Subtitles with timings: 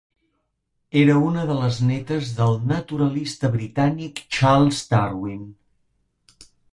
[1.01, 5.45] Era una de les netes del naturalista britànic Charles Darwin.